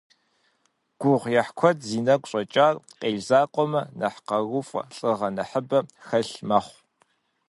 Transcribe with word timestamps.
Гугъуехь 0.99 1.51
куэд 1.57 1.77
зи 1.87 1.99
нэгу 2.07 2.27
щӀэкӀар, 2.29 2.75
къел 2.99 3.17
закъуэмэ, 3.27 3.81
нэхъ 3.99 4.19
къарууфӀэ, 4.27 4.81
лӀыгъэ 4.95 5.29
нэхъыбэ 5.35 5.79
хэлъ 6.07 6.37
мэхъу. 6.47 6.77